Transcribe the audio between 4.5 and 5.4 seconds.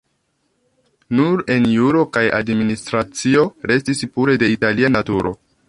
Italia naturo.